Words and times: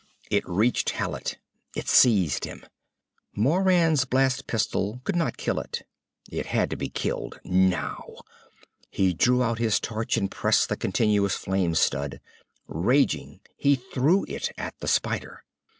It 0.31 0.49
reached 0.49 0.89
Hallet. 0.89 1.37
It 1.75 1.87
seized 1.87 2.45
him. 2.45 2.65
Moran's 3.35 4.03
blast 4.03 4.47
pistol 4.47 4.99
could 5.03 5.15
not 5.15 5.37
kill 5.37 5.59
it. 5.59 5.83
It 6.31 6.47
had 6.47 6.71
to 6.71 6.75
be 6.75 6.89
killed. 6.89 7.39
Now! 7.43 8.15
He 8.89 9.13
drew 9.13 9.43
out 9.43 9.59
his 9.59 9.79
torch 9.79 10.17
and 10.17 10.31
pressed 10.31 10.69
the 10.69 10.75
continuous 10.75 11.35
flame 11.35 11.75
stud. 11.75 12.19
Raging, 12.65 13.41
he 13.55 13.75
threw 13.75 14.25
it 14.27 14.51
at 14.57 14.73
the 14.79 14.87
spider. 14.87 15.43